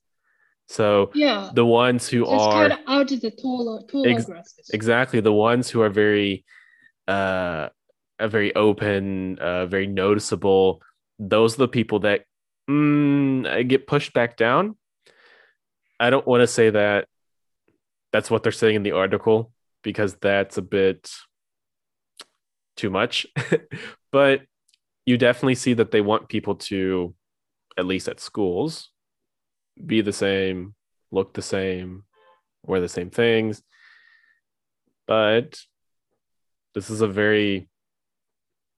So 0.68 1.10
Yeah. 1.14 1.50
the 1.54 1.64
ones 1.64 2.08
who 2.08 2.26
are 2.26 2.68
cut 2.68 2.80
out 2.86 3.08
the 3.08 3.30
taller, 3.30 3.82
taller 3.86 4.10
Ex- 4.10 4.26
grasses. 4.26 4.68
exactly 4.72 5.20
the 5.20 5.32
ones 5.32 5.70
who 5.70 5.80
are 5.80 5.90
very 5.90 6.44
uh 7.08 7.68
very 8.20 8.54
open 8.56 9.38
uh 9.38 9.66
very 9.66 9.86
noticeable 9.86 10.80
those 11.20 11.54
are 11.54 11.58
the 11.58 11.68
people 11.68 12.00
that 12.00 12.24
mm, 12.68 13.68
get 13.68 13.86
pushed 13.86 14.12
back 14.12 14.36
down 14.36 14.74
i 16.00 16.10
don't 16.10 16.26
want 16.26 16.40
to 16.40 16.46
say 16.48 16.70
that 16.70 17.06
that's 18.12 18.28
what 18.30 18.42
they're 18.42 18.50
saying 18.50 18.74
in 18.74 18.82
the 18.82 18.90
article 18.92 19.52
because 19.82 20.14
that's 20.16 20.58
a 20.58 20.62
bit 20.62 21.08
too 22.76 22.90
much 22.90 23.26
but 24.10 24.42
you 25.04 25.16
definitely 25.16 25.54
see 25.54 25.74
that 25.74 25.92
they 25.92 26.00
want 26.00 26.28
people 26.28 26.56
to 26.56 27.14
at 27.78 27.86
least 27.86 28.08
at 28.08 28.18
schools 28.18 28.90
be 29.84 30.00
the 30.00 30.12
same 30.12 30.74
look 31.10 31.34
the 31.34 31.42
same 31.42 32.04
wear 32.62 32.80
the 32.80 32.88
same 32.88 33.10
things 33.10 33.62
but 35.06 35.60
this 36.74 36.90
is 36.90 37.00
a 37.00 37.08
very 37.08 37.68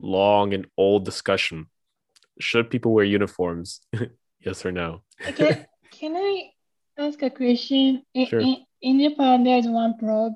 long 0.01 0.55
and 0.55 0.67
old 0.77 1.05
discussion. 1.05 1.67
Should 2.39 2.71
people 2.71 2.93
wear 2.93 3.05
uniforms? 3.05 3.81
yes 4.41 4.65
or 4.65 4.71
no? 4.73 5.03
Okay, 5.27 5.67
can 5.91 6.15
I 6.17 6.51
ask 6.97 7.21
a 7.23 7.31
question? 7.31 8.03
In, 8.15 8.27
Sure. 8.27 8.41
in, 8.41 8.57
in 8.83 9.01
Japan, 9.01 9.43
there's 9.43 9.67
one 9.67 9.99
probe. 9.99 10.35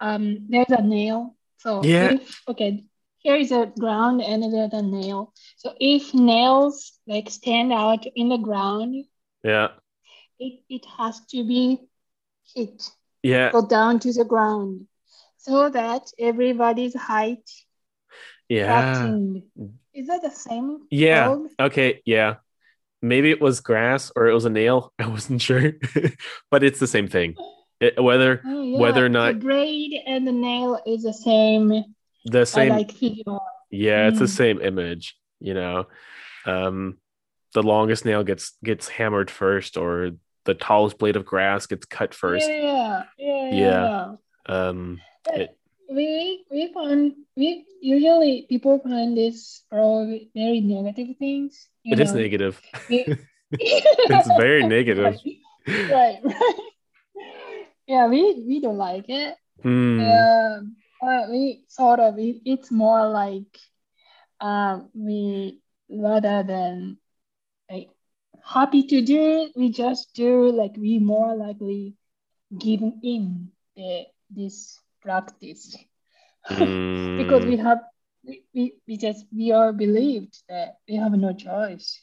Um, 0.00 0.46
there's 0.48 0.70
a 0.70 0.80
nail. 0.82 1.36
So 1.58 1.84
Yeah. 1.84 2.12
if 2.12 2.40
okay, 2.48 2.84
here 3.18 3.36
is 3.36 3.52
a 3.52 3.66
ground 3.78 4.22
and 4.22 4.42
there's 4.42 4.72
a 4.72 4.82
nail. 4.82 5.32
So 5.56 5.74
if 5.78 6.14
nails 6.14 6.98
like 7.06 7.28
stand 7.30 7.72
out 7.72 8.06
in 8.16 8.28
the 8.30 8.38
ground, 8.38 9.04
yeah. 9.44 9.68
It, 10.46 10.54
it 10.68 10.84
has 10.98 11.20
to 11.32 11.38
be 11.46 11.78
hit, 12.54 12.82
Yeah. 13.22 13.50
go 13.52 13.62
down 13.66 13.98
to 14.00 14.12
the 14.12 14.24
ground, 14.24 14.86
so 15.38 15.70
that 15.70 16.02
everybody's 16.18 16.94
height 16.94 17.46
Yeah. 18.48 18.66
flattened. 18.66 19.42
Is 19.94 20.06
that 20.08 20.22
the 20.22 20.30
same? 20.30 20.86
Yeah. 20.90 21.26
probe? 21.26 21.48
Okay. 21.60 22.02
Yeah. 22.04 22.36
Maybe 23.02 23.30
it 23.30 23.40
was 23.40 23.60
grass 23.60 24.12
or 24.14 24.26
it 24.28 24.34
was 24.34 24.44
a 24.44 24.50
nail. 24.50 24.92
I 24.98 25.06
wasn't 25.08 25.42
sure, 25.42 25.72
but 26.50 26.62
it's 26.62 26.78
the 26.80 26.86
same 26.86 27.08
thing. 27.08 27.36
It, 27.80 28.00
whether 28.02 28.40
Oh, 28.46 28.62
yeah. 28.62 28.78
Whether 28.78 29.04
or 29.04 29.08
not 29.08 29.34
the 29.34 29.40
braid 29.46 29.92
and 30.06 30.26
the 30.26 30.32
nail 30.32 30.80
is 30.86 31.02
the 31.02 31.12
same. 31.12 31.84
the 32.24 32.40
I 32.40 32.44
same, 32.44 32.68
like 32.70 32.92
figure. 32.92 33.38
yeah, 33.70 34.08
it's 34.08 34.18
the 34.20 34.26
Mm. 34.30 34.36
same 34.42 34.58
image. 34.62 35.16
You 35.40 35.54
know, 35.54 35.86
um, 36.46 36.98
the 37.54 37.62
longest 37.62 38.04
nail 38.04 38.22
gets 38.22 38.54
gets 38.62 38.86
hammered 38.88 39.30
first, 39.30 39.76
or 39.76 40.12
the 40.44 40.54
tallest 40.54 40.98
blade 40.98 41.16
of 41.16 41.24
grass 41.24 41.66
gets 41.66 41.86
cut 41.86 42.14
first. 42.14 42.48
Yeah, 42.48 43.04
yeah, 43.18 43.50
Yeah. 43.50 43.52
yeah. 43.52 44.14
Um, 44.46 45.00
it- 45.32 45.56
We 45.92 46.40
we 46.50 46.72
find 46.72 47.12
we 47.36 47.66
usually 47.82 48.46
people 48.48 48.80
find 48.80 49.12
this 49.12 49.60
probably 49.68 50.30
very 50.32 50.60
negative 50.64 51.16
things. 51.18 51.68
It 51.84 52.00
is 52.00 52.14
know. 52.14 52.20
negative. 52.24 52.56
We- 52.88 53.04
it's 53.52 54.28
very 54.40 54.64
negative. 54.64 55.20
Right, 55.68 56.16
right. 56.24 56.56
Yeah, 57.86 58.08
we 58.08 58.40
we 58.46 58.60
don't 58.64 58.78
like 58.78 59.04
it. 59.08 59.36
Hmm. 59.62 60.00
Um, 60.00 60.76
but 61.00 61.28
we 61.28 61.64
sort 61.68 62.00
of 62.00 62.18
it, 62.18 62.40
it's 62.46 62.70
more 62.70 63.06
like 63.12 63.52
um 64.40 64.88
we 64.94 65.60
rather 65.90 66.42
than 66.42 66.96
happy 68.44 68.82
to 68.84 69.02
do 69.02 69.20
it, 69.42 69.52
we 69.56 69.70
just 69.70 70.14
do 70.14 70.50
like 70.52 70.76
we 70.76 70.98
more 70.98 71.34
likely 71.36 71.94
giving 72.58 73.00
in 73.02 73.50
the 73.76 74.06
this 74.30 74.78
practice 75.02 75.76
because 77.16 77.44
we 77.46 77.56
Hmm. 77.56 77.62
have 77.62 77.80
we, 78.24 78.44
we, 78.54 78.74
we 78.86 78.96
just 78.96 79.26
we 79.36 79.52
are 79.52 79.72
believed 79.72 80.42
that 80.48 80.76
we 80.88 80.96
have 80.96 81.12
no 81.12 81.32
choice. 81.32 82.02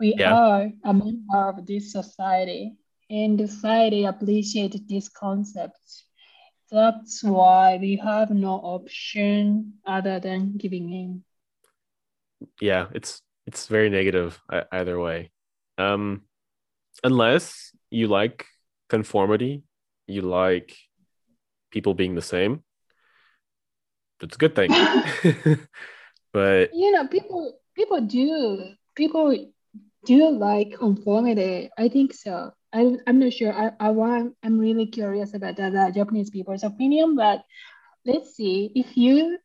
We 0.00 0.16
Yeah. 0.16 0.30
are 0.30 0.70
a 0.84 0.92
member 0.94 1.48
of 1.48 1.66
this 1.66 1.92
society 1.92 2.76
and 3.10 3.38
society 3.38 4.04
appreciates 4.04 4.78
this 4.88 5.08
concept. 5.08 5.78
That's 6.70 7.22
why 7.22 7.78
we 7.80 7.96
have 7.96 8.30
no 8.30 8.54
option 8.54 9.74
other 9.86 10.20
than 10.20 10.56
giving 10.56 10.92
in. 10.92 11.24
yeah, 12.60 12.86
it's 12.94 13.22
it's 13.48 13.66
very 13.66 13.88
negative 13.88 14.38
either 14.70 15.00
way. 15.00 15.30
Um, 15.78 16.24
unless 17.02 17.72
you 17.88 18.06
like 18.06 18.44
conformity, 18.90 19.62
you 20.06 20.20
like 20.20 20.76
people 21.70 21.94
being 21.94 22.14
the 22.14 22.20
same. 22.20 22.62
That's 24.20 24.36
a 24.36 24.38
good 24.38 24.54
thing. 24.54 24.68
but 26.32 26.74
you 26.74 26.92
know 26.92 27.06
people 27.08 27.58
people 27.74 28.02
do 28.02 28.74
people 28.94 29.34
do 30.04 30.28
like 30.28 30.74
conformity 30.78 31.70
i 31.78 31.88
think 31.88 32.12
so 32.12 32.52
I, 32.72 32.96
i'm 33.06 33.18
not 33.18 33.32
sure 33.32 33.52
I, 33.52 33.72
I 33.80 33.90
want 33.90 34.34
i'm 34.42 34.58
really 34.58 34.86
curious 34.86 35.32
about 35.32 35.56
the, 35.56 35.70
the 35.70 35.92
japanese 35.94 36.28
people's 36.28 36.64
opinion 36.64 37.16
but 37.16 37.42
let's 38.04 38.36
see 38.36 38.70
if 38.74 38.96
you 38.96 39.38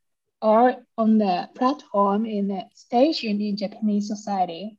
are 0.43 0.77
on 0.97 1.17
the 1.19 1.50
platform 1.55 2.25
in 2.27 2.50
the 2.50 2.63
station 2.75 3.41
in 3.41 3.57
japanese 3.57 4.07
society. 4.07 4.77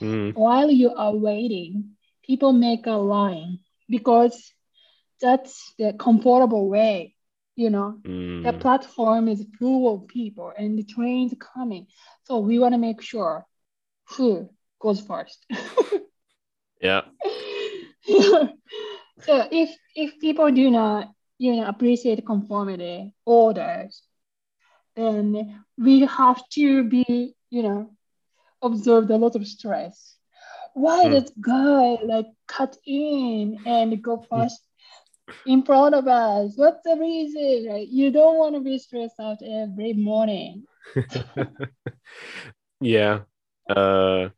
Mm, 0.00 0.32
while 0.34 0.70
you 0.70 0.92
are 0.94 1.14
waiting 1.16 1.96
people 2.24 2.52
make 2.52 2.86
a 2.86 2.92
line 2.92 3.58
because 3.88 4.52
that's 5.20 5.74
the 5.78 5.92
comfortable 5.98 6.68
way 6.68 7.14
you 7.56 7.70
know? 7.70 7.98
Mm, 8.04 8.42
the 8.42 8.52
platform 8.52 9.28
is 9.28 9.44
full 9.58 9.94
of 9.94 10.08
people 10.08 10.52
and 10.58 10.78
the 10.78 10.84
train's 10.84 11.34
coming. 11.54 11.86
So 12.24 12.38
we 12.38 12.58
want 12.58 12.74
to 12.74 12.78
make 12.78 13.00
sure 13.02 13.46
who 14.16 14.48
goes 14.80 15.00
first. 15.00 15.46
yeah, 16.80 17.02
so 19.20 19.46
if 19.50 19.70
if 19.94 20.18
people 20.20 20.50
do 20.50 20.70
not 20.70 21.08
you 21.38 21.56
know 21.56 21.66
appreciate 21.68 22.24
conformity 22.26 23.14
orders, 23.26 24.02
then 24.96 25.64
we 25.78 26.00
have 26.00 26.42
to 26.50 26.84
be 26.84 27.34
you 27.50 27.62
know, 27.62 27.90
observed 28.62 29.10
a 29.10 29.16
lot 29.16 29.36
of 29.36 29.46
stress. 29.46 30.16
Why 30.74 31.08
Hmm. 31.08 31.12
does 31.14 31.32
guy 31.40 31.98
like 32.04 32.26
cut 32.46 32.76
in 32.86 33.58
and 33.66 34.00
go 34.02 34.24
past 34.30 34.62
in 35.46 35.62
front 35.62 35.94
of 35.94 36.06
us? 36.06 36.52
What's 36.56 36.82
the 36.84 36.96
reason? 36.96 37.66
Right? 37.68 37.88
You 37.88 38.10
don't 38.12 38.38
want 38.38 38.54
to 38.54 38.60
be 38.60 38.78
stressed 38.78 39.18
out 39.20 39.38
every 39.42 39.94
morning. 39.94 40.64
yeah. 42.80 43.20
Uh, 43.68 44.28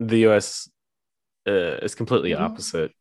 the 0.00 0.18
US 0.26 0.68
uh, 1.46 1.78
is 1.82 1.94
completely 1.94 2.32
Mhm. 2.32 2.40
opposite. 2.40 2.92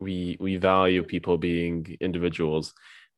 We 0.00 0.38
we 0.40 0.56
value 0.56 1.02
people 1.02 1.36
being 1.36 1.96
individuals. 2.00 2.72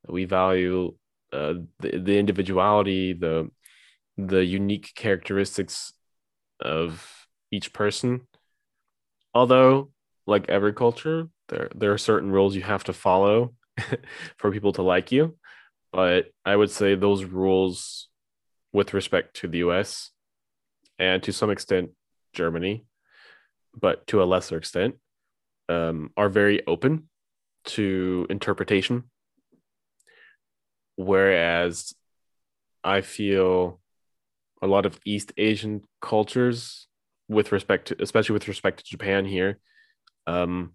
We 0.09 0.25
value 0.25 0.97
uh, 1.32 1.54
the, 1.80 1.98
the 1.98 2.18
individuality, 2.18 3.12
the 3.12 3.50
the 4.16 4.44
unique 4.44 4.92
characteristics 4.94 5.92
of 6.60 7.26
each 7.50 7.72
person. 7.72 8.26
Although, 9.34 9.90
like 10.26 10.48
every 10.48 10.72
culture, 10.72 11.28
there 11.48 11.70
there 11.74 11.92
are 11.92 11.98
certain 11.98 12.30
rules 12.30 12.54
you 12.54 12.62
have 12.62 12.84
to 12.84 12.92
follow 12.92 13.54
for 14.36 14.50
people 14.50 14.72
to 14.74 14.82
like 14.82 15.12
you. 15.12 15.36
But 15.92 16.26
I 16.44 16.56
would 16.56 16.70
say 16.70 16.94
those 16.94 17.24
rules, 17.24 18.08
with 18.72 18.94
respect 18.94 19.36
to 19.36 19.48
the 19.48 19.58
US 19.58 20.10
and 20.98 21.22
to 21.24 21.32
some 21.32 21.50
extent 21.50 21.90
Germany, 22.32 22.86
but 23.78 24.06
to 24.08 24.22
a 24.22 24.24
lesser 24.24 24.56
extent, 24.56 24.96
um, 25.68 26.10
are 26.16 26.28
very 26.28 26.66
open 26.66 27.08
to 27.64 28.26
interpretation. 28.30 29.04
Whereas 30.96 31.94
I 32.84 33.00
feel 33.00 33.80
a 34.61 34.66
lot 34.66 34.87
of 34.87 34.99
East 35.04 35.32
Asian 35.37 35.82
cultures, 36.00 36.87
with 37.28 37.52
respect 37.52 37.88
to, 37.88 38.02
especially 38.02 38.34
with 38.34 38.49
respect 38.49 38.78
to 38.78 38.90
Japan 38.90 39.25
here, 39.25 39.58
um, 40.26 40.75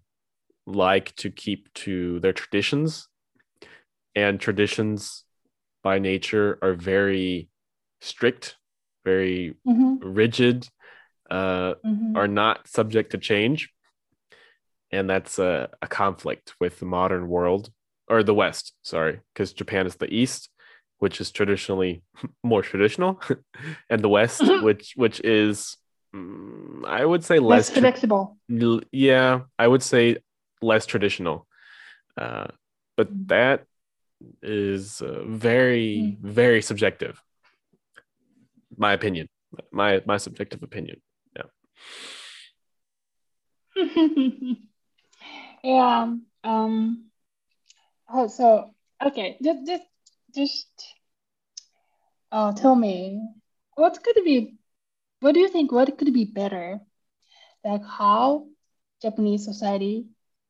like 0.66 1.14
to 1.16 1.30
keep 1.30 1.72
to 1.74 2.20
their 2.20 2.32
traditions. 2.32 3.08
And 4.14 4.40
traditions 4.40 5.24
by 5.82 5.98
nature 5.98 6.58
are 6.60 6.74
very 6.74 7.48
strict, 8.00 8.56
very 9.04 9.54
Mhm, 9.66 9.98
rigid, 10.02 10.68
uh, 11.30 11.74
mhm. 11.84 12.16
are 12.16 12.28
not 12.28 12.66
subject 12.66 13.12
to 13.12 13.18
change. 13.18 13.72
And 14.90 15.08
that's 15.08 15.38
a, 15.38 15.68
a 15.80 15.86
conflict 15.86 16.54
with 16.58 16.80
the 16.80 16.86
modern 16.86 17.28
world 17.28 17.70
or 18.08 18.22
the 18.22 18.34
West, 18.34 18.72
sorry, 18.82 19.20
because 19.32 19.52
Japan 19.52 19.86
is 19.86 19.96
the 19.96 20.12
East, 20.12 20.50
which 20.98 21.20
is 21.20 21.30
traditionally 21.30 22.02
more 22.42 22.62
traditional, 22.62 23.20
and 23.90 24.02
the 24.02 24.08
West, 24.08 24.42
Mhm. 24.42 24.62
which 24.62 24.92
which 24.96 25.20
is 25.24 25.76
mm, 26.14 26.84
I 26.86 27.04
would 27.04 27.24
say 27.24 27.38
Less 27.38 27.68
less, 27.68 27.70
tra- 27.70 27.80
flexible. 27.80 28.38
l- 28.50 28.80
yeah, 28.92 29.40
I 29.58 29.66
would 29.68 29.82
say 29.82 30.16
less 30.62 30.86
traditional. 30.86 31.46
Uh, 32.16 32.48
but 32.96 33.08
Mm. 33.12 33.28
that 33.28 33.64
is 34.42 35.00
uh, 35.02 35.22
very 35.26 36.16
very 36.20 36.62
subjective. 36.62 37.22
My 38.76 38.92
opinion, 38.92 39.28
my 39.70 40.02
my 40.06 40.16
subjective 40.18 40.62
opinion. 40.62 41.00
yeah. 41.36 41.48
Um. 46.44 47.07
Oh, 48.08 48.26
so 48.28 48.70
okay. 49.04 49.36
Just, 49.42 49.66
just, 49.66 49.82
just. 50.34 50.94
Uh, 52.30 52.52
tell 52.52 52.74
me, 52.74 53.22
what 53.74 54.02
could 54.02 54.16
be? 54.24 54.56
What 55.20 55.32
do 55.32 55.40
you 55.40 55.48
think? 55.48 55.72
What 55.72 55.96
could 55.96 56.12
be 56.12 56.24
better? 56.24 56.80
Like 57.64 57.84
how 57.84 58.46
Japanese 59.02 59.44
society 59.44 60.06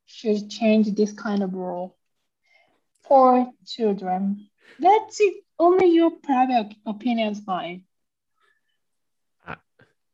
should 0.06 0.50
change 0.50 0.92
this 0.94 1.12
kind 1.12 1.42
of 1.42 1.54
rule 1.54 1.96
for 3.06 3.50
children. 3.66 4.48
That's 4.78 5.20
it. 5.20 5.44
Only 5.58 5.86
your 5.94 6.10
private 6.22 6.74
opinions, 6.86 7.40
fine. 7.40 7.84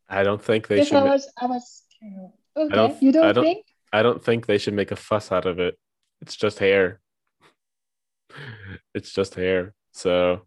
I 0.08 0.22
don't 0.22 0.42
think 0.42 0.68
they 0.68 0.76
Yes, 0.76 0.88
should. 0.88 0.98
I 0.98 1.00
ma- 1.04 1.12
was. 1.12 1.32
I 1.40 1.46
was. 1.46 1.82
Okay, 2.56 2.74
don't- 2.74 3.02
you 3.02 3.10
don't, 3.10 3.24
I 3.24 3.32
don't- 3.32 3.44
think? 3.44 3.66
I 3.92 4.02
don't 4.02 4.22
think 4.22 4.46
they 4.46 4.58
should 4.58 4.74
make 4.74 4.90
a 4.90 4.96
fuss 4.96 5.32
out 5.32 5.46
of 5.46 5.58
it. 5.58 5.78
It's 6.20 6.36
just 6.36 6.58
hair. 6.58 7.00
It's 8.94 9.12
just 9.12 9.34
hair. 9.34 9.74
So 9.92 10.46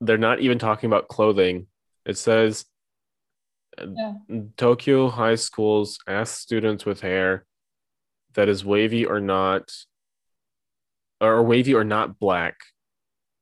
they're 0.00 0.18
not 0.18 0.40
even 0.40 0.58
talking 0.58 0.88
about 0.88 1.08
clothing. 1.08 1.66
It 2.04 2.18
says 2.18 2.64
Yeah. 3.78 4.14
Tokyo 4.56 5.08
high 5.08 5.36
schools 5.36 5.98
ask 6.08 6.38
students 6.40 6.84
with 6.84 7.00
hair 7.00 7.44
that 8.34 8.48
is 8.48 8.64
wavy 8.64 9.06
or 9.06 9.20
not, 9.20 9.70
or 11.20 11.42
wavy 11.42 11.74
or 11.74 11.84
not 11.84 12.18
black, 12.18 12.56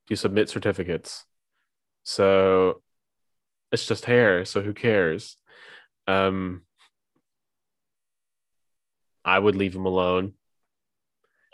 to 0.08 0.16
submit 0.16 0.48
certificates. 0.48 1.24
So 2.04 2.82
it's 3.72 3.86
just 3.86 4.04
hair. 4.04 4.44
So 4.44 4.60
who 4.60 4.74
cares? 4.74 5.36
Um, 6.06 6.62
I 9.24 9.38
would 9.38 9.56
leave 9.56 9.72
them 9.72 9.86
alone. 9.86 10.34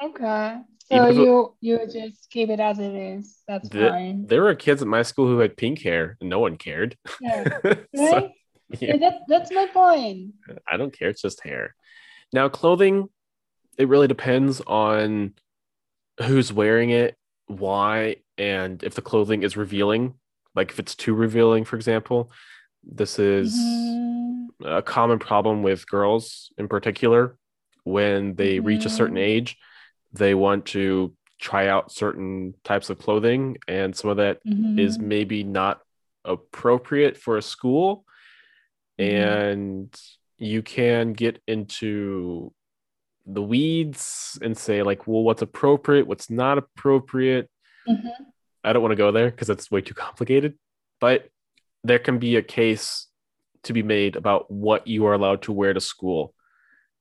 Okay. 0.02 0.58
So 0.90 0.96
Even 1.09 1.22
you 1.22 1.55
you 1.61 1.79
just 1.87 2.29
keep 2.31 2.48
it 2.50 2.59
as 2.59 2.79
it 2.79 2.94
is. 2.94 3.42
That's 3.46 3.68
The- 3.68 3.90
fine. 3.90 4.26
There 4.26 4.42
were 4.42 4.55
kids 4.55 4.83
at 4.83 4.88
my 4.88 5.03
school 5.03 5.26
who 5.29 5.38
had 5.38 5.57
pink 5.57 5.83
hair, 5.83 6.16
and 6.20 6.29
no 6.29 6.40
one 6.40 6.57
cared. 6.57 6.96
Yeah. 7.20 7.44
So, 7.94 8.03
Right? 8.12 8.31
yeah, 8.81 8.94
Yeah, 8.94 8.96
that, 8.98 9.14
that's 9.29 9.50
my 9.53 9.66
point. 9.66 10.35
I 10.70 10.76
don't 10.76 10.96
care. 10.96 11.09
It's 11.09 11.22
just 11.22 11.42
hair. 11.44 11.74
Now, 12.33 12.48
clothing, 12.48 13.09
it 13.79 13.88
really 13.88 14.07
depends 14.09 14.61
on 14.66 15.35
who's 16.24 16.53
wearing 16.53 16.90
it, 16.90 17.16
why, 17.46 18.16
and 18.38 18.83
if 18.83 18.94
the 18.94 19.03
clothing 19.03 19.42
is 19.42 19.57
revealing. 19.57 20.14
Like 20.55 20.70
if 20.70 20.79
it's 20.79 20.94
too 20.96 21.14
revealing, 21.14 21.64
for 21.64 21.76
example. 21.76 22.31
This 22.83 23.18
is 23.18 23.55
Mhm. 23.55 24.48
a 24.64 24.83
common 24.83 25.18
problem 25.18 25.62
with 25.62 25.87
girls 25.88 26.53
in 26.59 26.66
particular. 26.68 27.37
When 27.85 28.35
they 28.37 28.61
reach 28.61 28.85
a 28.87 28.90
certain 28.90 29.16
Mhm. 29.16 29.20
age, 29.35 29.57
they 30.12 30.35
want 30.35 30.66
to 30.66 31.14
try 31.38 31.68
out 31.68 31.90
certain 31.92 32.55
types 32.64 32.90
of 32.90 32.99
clothing, 32.99 33.57
and 33.68 33.94
some 33.96 34.11
of 34.11 34.16
that 34.18 34.40
is 34.79 34.99
Mhm. 34.99 35.03
maybe 35.03 35.42
not 35.44 35.81
appropriate 36.25 37.16
for 37.16 37.38
a 37.38 37.42
school 37.42 38.05
Mhm. 38.99 39.07
and 39.09 40.01
you 40.37 40.62
can 40.62 41.14
get 41.14 41.40
into 41.46 42.53
the 43.27 43.40
weeds 43.42 44.38
and 44.42 44.57
say 44.57 44.83
like 44.83 45.07
well 45.07 45.23
what's 45.23 45.40
appropriate 45.42 46.07
what's 46.07 46.29
not 46.29 46.59
appropriate 46.59 47.49
Mhm. 47.88 48.11
i 48.64 48.73
don't 48.73 48.83
want 48.83 48.92
to 48.92 48.96
go 48.96 49.12
there 49.12 49.31
because 49.31 49.49
it's 49.49 49.70
way 49.70 49.81
too 49.81 49.94
complicated 49.94 50.59
but 51.01 51.29
there 51.85 51.99
can 51.99 52.18
be 52.18 52.37
a 52.37 52.42
case 52.42 53.07
to 53.62 53.73
be 53.73 53.83
made 53.83 54.16
about 54.16 54.51
what 54.51 54.87
you 54.87 55.07
are 55.07 55.14
allowed 55.14 55.40
to 55.42 55.53
wear 55.53 55.73
to 55.73 55.81
school 55.81 56.35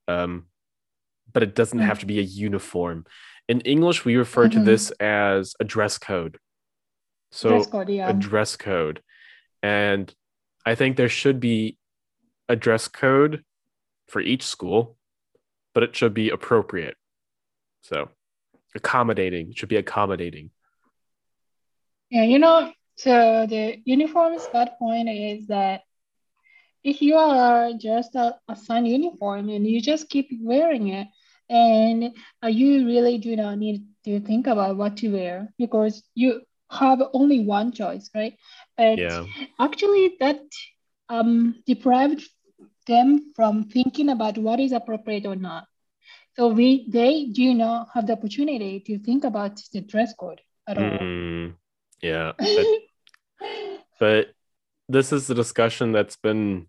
um, 0.08 0.48
but 1.34 1.44
it 1.44 1.56
doesn't 1.56 1.80
have 1.80 2.00
to 2.00 2.06
be 2.06 2.20
a 2.20 2.24
uniform 2.24 3.06
in 3.48 3.62
english 3.62 4.06
we 4.06 4.16
refer 4.16 4.48
to 4.48 4.60
Mhm. 4.60 4.66
this 4.66 4.92
as 5.00 5.56
a 5.60 5.64
dress 5.64 5.98
code 5.98 6.38
so 7.32 7.50
Dress 7.50 7.68
code, 7.68 7.90
yeah. 7.90 8.10
a 8.10 8.14
dress 8.14 8.56
code. 8.56 9.04
And 9.62 10.12
I 10.66 10.74
think 10.74 10.98
there 10.98 11.10
should 11.10 11.40
be 11.40 11.78
a 12.48 12.56
dress 12.56 12.88
code 12.88 13.44
for 14.08 14.20
each 14.20 14.42
school, 14.42 14.98
but 15.76 15.84
it 15.84 15.96
should 15.96 16.16
be 16.16 16.32
appropriate. 16.32 16.98
So 17.82 18.10
accommodating, 18.74 19.52
it 19.52 19.58
should 19.60 19.70
be 19.70 19.76
accommodating. 19.76 20.50
Yeah, 22.10 22.24
you 22.24 22.40
know, 22.40 22.72
so 22.96 23.46
the 23.48 23.80
uniform's 23.86 24.48
bad 24.48 24.72
point 24.80 25.10
is 25.10 25.48
that 25.48 25.82
if 26.84 27.02
you 27.02 27.16
are 27.16 27.74
just 27.74 28.16
a, 28.16 28.40
assigned 28.48 28.88
uniform 28.88 29.50
and 29.50 29.68
you 29.68 29.80
just 29.82 30.10
keep 30.10 30.30
wearing 30.42 30.88
it, 30.88 31.08
and 31.50 32.14
uh, 32.44 32.48
you 32.48 32.86
really 32.86 33.18
do 33.18 33.36
not 33.36 33.58
need 33.58 33.84
to 34.06 34.20
think 34.20 34.48
about 34.48 34.78
what 34.78 34.98
to 34.98 35.10
wear 35.10 35.52
because 35.58 36.04
you 36.16 36.42
have 36.70 37.02
only 37.14 37.44
one 37.44 37.72
choice, 37.72 38.10
right? 38.14 38.38
But 38.78 39.00
Yeah. 39.00 39.26
actually, 39.60 40.16
that 40.20 40.42
um, 41.10 41.56
deprived 41.66 42.24
them 42.86 43.34
from 43.36 43.66
thinking 43.66 44.10
about 44.10 44.38
what 44.38 44.60
is 44.60 44.72
appropriate 44.72 45.26
or 45.26 45.36
not. 45.36 45.66
So 46.36 46.48
we 46.48 46.88
they 46.90 47.26
do 47.26 47.54
not 47.54 47.90
have 47.94 48.08
the 48.08 48.14
opportunity 48.14 48.80
to 48.82 49.00
think 49.00 49.24
about 49.24 49.62
the 49.74 49.82
dress 49.82 50.14
code 50.14 50.42
at 50.68 50.78
all. 50.78 50.84
Mm, 50.84 51.56
yeah. 52.02 52.34
But, 52.38 52.68
but 54.00 54.28
this 54.88 55.12
is 55.12 55.30
a 55.30 55.36
discussion 55.36 55.92
that's 55.92 56.16
been 56.16 56.68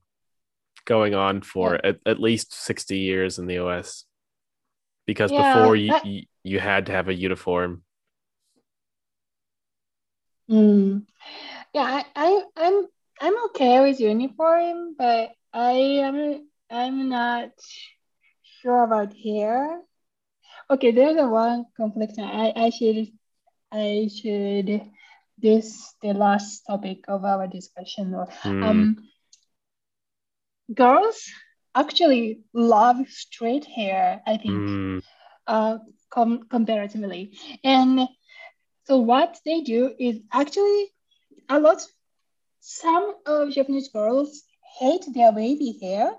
going 0.86 1.14
on 1.14 1.42
for 1.42 1.74
Yeah. 1.74 1.90
at, 1.90 1.98
at 2.06 2.20
least 2.20 2.52
60 2.52 2.98
years 2.98 3.38
in 3.38 3.46
the 3.46 3.54
US. 3.64 4.06
Because 5.10 5.32
Yeah, 5.32 5.42
before 5.42 5.74
you, 5.74 5.90
that- 5.90 6.06
you 6.06 6.22
you 6.44 6.60
had 6.62 6.86
to 6.86 6.92
have 6.92 7.08
a 7.08 7.14
uniform. 7.14 7.82
Mm. 10.48 11.02
Yeah, 11.74 11.82
I, 11.82 12.04
I, 12.14 12.42
I'm 12.54 12.86
I'm 13.20 13.44
okay 13.46 13.80
with 13.82 13.98
uniform, 13.98 14.94
but 14.96 15.34
I 15.52 16.06
am 16.06 16.46
I'm 16.70 17.08
not 17.08 17.50
sure 18.62 18.84
about 18.84 19.10
hair. 19.18 19.82
Okay, 20.70 20.92
there's 20.92 21.18
a 21.18 21.26
one 21.26 21.66
conflict. 21.76 22.14
I 22.22 22.52
I 22.54 22.70
should 22.70 23.10
I 23.74 24.06
should 24.14 24.86
this 25.42 25.90
the 26.02 26.14
last 26.14 26.62
topic 26.70 27.02
of 27.08 27.24
our 27.24 27.48
discussion. 27.50 28.14
Hmm. 28.14 28.62
Um, 28.62 28.96
girls 30.70 31.18
actually 31.74 32.40
love 32.52 32.96
straight 33.09 33.64
hair. 33.64 34.22
I 34.26 34.37
think 34.37 34.70
Mm, 34.70 35.00
uh, 35.46 35.78
com- 36.11 36.46
comparatively. 36.48 37.33
And 37.64 38.09
so 38.85 38.98
what 38.98 39.38
they 39.44 39.61
do 39.62 39.94
is 39.98 40.20
actually 40.33 40.87
a 41.48 41.59
lot. 41.61 41.83
Some 42.61 43.14
of 43.26 43.50
Japanese 43.52 43.88
girls 43.88 44.42
hate 44.78 45.04
their 45.14 45.33
wavy 45.33 45.78
hair 45.80 46.12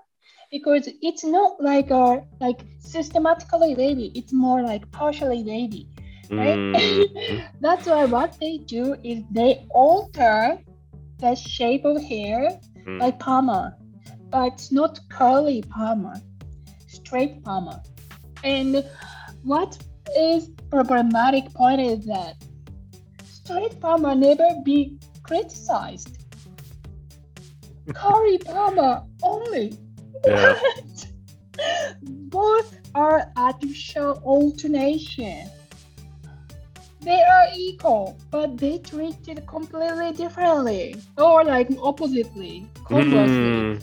because 0.50 0.88
it's 1.02 1.24
not 1.24 1.60
like 1.62 1.90
a 1.90 2.22
like 2.40 2.64
systematically 2.78 3.74
wavy. 3.74 4.12
It's 4.14 4.32
more 4.32 4.62
like 4.62 4.90
partially 4.92 5.42
wavy, 5.44 5.88
right? 6.36 6.60
mm, 6.66 7.04
That's 7.60 7.86
why 7.86 8.04
what 8.06 8.36
they 8.40 8.58
do 8.58 8.96
is 9.02 9.22
they 9.30 9.66
alter 9.70 10.58
the 11.20 11.34
shape 11.34 11.84
of 11.84 12.02
hair 12.02 12.60
mm. 12.86 13.00
like 13.00 13.18
Palmer, 13.18 13.76
but 14.32 14.66
not 14.72 14.98
curly 15.10 15.62
Palmer, 15.62 16.14
straight 16.88 17.44
Palmer. 17.44 17.80
And 18.42 18.84
what 19.44 19.78
is 20.16 20.50
problematic 20.70 21.52
point 21.52 21.80
is 21.80 22.06
that 22.06 22.42
straight 23.24 23.78
Palmer 23.78 24.14
never 24.14 24.48
be 24.64 24.98
criticized. 25.22 26.16
curly 27.94 28.38
Palmer 28.38 29.04
only. 29.22 29.78
Yeah. 30.26 30.58
Both 32.02 32.78
are 32.94 33.30
artificial 33.36 34.22
alternation. 34.24 35.48
They 37.02 37.20
are 37.20 37.48
equal, 37.54 38.16
but 38.30 38.56
they 38.56 38.78
treated 38.78 39.44
completely 39.46 40.12
differently, 40.12 40.94
or 41.18 41.44
like 41.44 41.68
oppositely, 41.82 42.66
conversely. 42.84 43.82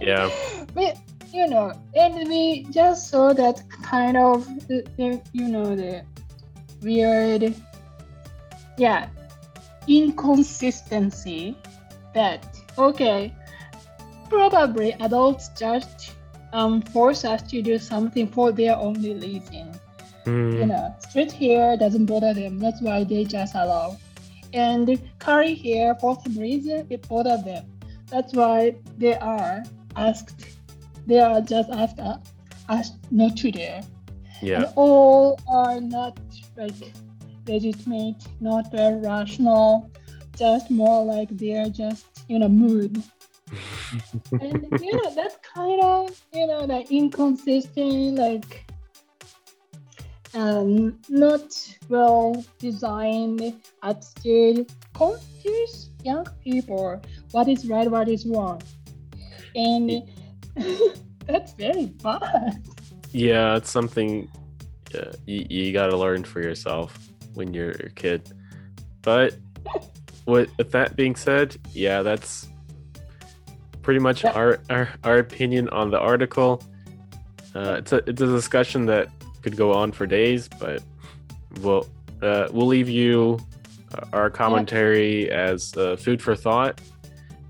yeah. 0.00 0.30
we, 0.74 0.92
you 1.32 1.46
know, 1.48 1.72
and 1.94 2.28
we 2.28 2.66
just 2.70 3.08
saw 3.10 3.32
that 3.32 3.60
kind 3.82 4.16
of, 4.16 4.46
you 4.98 5.22
know, 5.48 5.74
the 5.76 6.04
weird, 6.82 7.54
yeah, 8.76 9.08
inconsistency 9.86 11.60
that, 12.14 12.46
okay, 12.78 13.34
probably 14.28 14.92
adults 15.00 15.50
just 15.58 16.14
um, 16.52 16.82
force 16.82 17.24
us 17.24 17.42
to 17.42 17.62
do 17.62 17.78
something 17.78 18.28
for 18.28 18.52
their 18.52 18.76
own 18.76 19.02
reason. 19.02 19.80
You 20.56 20.66
Mm, 20.66 20.66
know, 20.66 20.94
straight 21.00 21.32
hair 21.32 21.76
doesn't 21.76 22.06
bother 22.06 22.34
them. 22.34 22.58
That's 22.58 22.80
why 22.82 23.04
they 23.04 23.24
just 23.24 23.54
allow. 23.54 24.00
And 24.52 24.88
curly 25.18 25.54
hair, 25.54 25.94
for 26.00 26.16
some 26.22 26.36
reason, 26.38 26.86
it 26.90 27.06
bothers 27.08 27.44
them. 27.44 27.64
That's 28.10 28.32
why 28.32 28.76
they 28.96 29.16
are 29.16 29.62
asked. 29.96 30.44
They 31.06 31.20
are 31.20 31.40
just 31.40 31.70
asked, 31.70 31.98
uh, 31.98 32.18
asked 32.68 32.98
not 33.10 33.36
to 33.38 33.50
do. 33.50 33.68
yeah. 34.42 34.62
And 34.62 34.66
all 34.76 35.38
are 35.48 35.80
not 35.80 36.18
like 36.56 36.74
legitimate, 37.46 38.22
not 38.40 38.70
very 38.70 39.00
rational. 39.00 39.90
Just 40.36 40.70
more 40.70 41.04
like 41.04 41.28
they're 41.30 41.68
just 41.68 42.06
in 42.28 42.42
a 42.42 42.48
mood. 42.48 43.02
And 44.40 44.68
you 44.80 44.94
know 44.94 45.14
that's 45.14 45.36
kind 45.42 45.80
of 45.82 46.22
you 46.34 46.46
know 46.46 46.66
the 46.66 46.86
inconsistent 46.90 48.16
like 48.16 48.70
um 50.34 50.98
not 51.08 51.50
well 51.88 52.44
designed 52.58 53.54
attitude 53.82 54.70
confuse 54.92 55.90
young 56.08 56.26
people 56.46 57.00
what 57.34 57.46
is 57.54 57.60
right 57.72 57.88
what 57.90 58.08
is 58.08 58.22
wrong 58.26 58.60
and 59.54 60.02
that's 61.26 61.52
very 61.64 61.86
bad 62.02 62.52
Yeah, 63.12 63.56
it's 63.58 63.70
something 63.70 64.10
uh, 64.94 65.12
you, 65.26 65.40
you 65.48 65.72
got 65.72 65.88
to 65.92 65.96
learn 65.96 66.24
for 66.24 66.40
yourself 66.48 66.88
when 67.36 67.54
you're 67.54 67.76
a 67.88 67.90
kid. 68.02 68.20
But 69.00 69.30
with, 70.26 70.50
with 70.58 70.70
that 70.76 70.94
being 70.94 71.16
said, 71.16 71.56
yeah, 71.72 72.02
that's 72.02 72.48
pretty 73.82 74.00
much 74.00 74.24
Yeah. 74.24 74.32
our, 74.40 74.60
our 74.68 74.86
our 75.08 75.18
opinion 75.26 75.64
on 75.80 75.90
the 75.90 75.98
article. 76.12 76.62
Uh, 77.56 77.76
it's 77.80 77.92
a 77.96 77.98
it's 78.10 78.20
a 78.20 78.26
discussion 78.40 78.84
that 78.92 79.08
could 79.42 79.56
go 79.56 79.72
on 79.72 79.88
for 79.92 80.04
days, 80.06 80.48
but 80.60 80.82
we'll 81.62 81.84
uh, 82.20 82.48
we'll 82.52 82.66
leave 82.76 82.90
you 83.00 83.38
our 84.12 84.30
commentary 84.30 85.30
as 85.30 85.76
uh, 85.76 85.96
food 85.96 86.20
for 86.22 86.34
thought. 86.36 86.80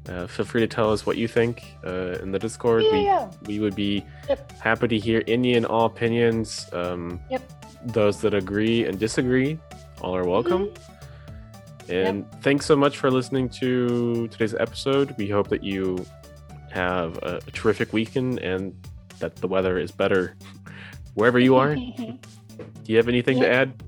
Uh, 0.08 0.26
feel 0.26 0.46
free 0.46 0.60
to 0.62 0.66
tell 0.66 0.90
us 0.90 1.04
what 1.04 1.18
you 1.18 1.28
think 1.28 1.62
uh, 1.84 2.12
in 2.22 2.32
the 2.32 2.38
Discord. 2.38 2.82
yeah 2.92 3.30
we 3.46 3.54
we 3.54 3.60
would 3.60 3.74
be 3.74 4.02
Yep. 4.28 4.52
happy 4.60 4.88
to 4.88 4.98
hear 4.98 5.22
any 5.28 5.54
and 5.54 5.66
all 5.66 5.84
opinions. 5.86 6.66
Um, 6.72 7.20
Yep. 7.30 7.42
Those 7.86 8.20
that 8.22 8.34
agree 8.34 8.86
and 8.86 8.98
disagree, 8.98 9.58
all 10.00 10.16
are 10.16 10.24
welcome. 10.26 10.66
Mm-hmm. 10.66 11.92
And 11.92 12.32
thanks 12.42 12.66
so 12.66 12.74
much 12.76 12.98
for 12.98 13.10
listening 13.10 13.48
to 13.60 14.28
today's 14.28 14.54
episode. 14.54 15.14
We 15.16 15.28
hope 15.28 15.48
that 15.48 15.62
you 15.62 16.04
have 16.70 17.16
a, 17.18 17.36
a 17.46 17.50
terrific 17.52 17.92
weekend 17.92 18.40
and 18.40 18.74
that 19.20 19.36
the 19.36 19.46
weather 19.48 19.78
is 19.78 19.90
better 19.90 20.36
wherever 21.14 21.38
you 21.38 21.56
are. 21.56 21.74
Do 21.76 22.18
you 22.86 22.96
have 22.96 23.08
anything 23.08 23.38
to 23.40 23.48
add? 23.50 23.82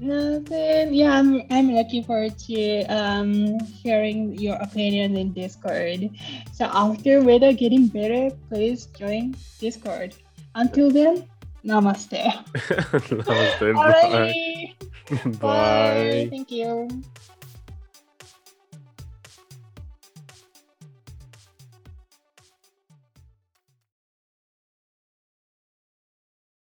Nothing. 0.00 0.94
Yeah, 0.94 1.18
I'm, 1.18 1.42
I'm 1.50 1.72
looking 1.72 2.04
forward 2.04 2.38
to 2.46 2.84
um, 2.84 3.58
hearing 3.60 4.38
your 4.38 4.56
opinion 4.56 5.16
in 5.16 5.32
Discord. 5.32 6.10
So 6.52 6.66
after 6.66 7.22
weather 7.22 7.52
getting 7.52 7.88
better, 7.88 8.34
please 8.48 8.86
join 8.86 9.34
Discord. 9.58 10.14
Until 10.54 10.90
then, 10.90 11.26
namaste. 11.64 12.18
Namaste. 12.54 13.74
Bye. 13.74 14.74
Alrighty. 15.08 15.40
Bye. 15.40 16.28
Thank 16.30 16.50
you. 16.50 16.88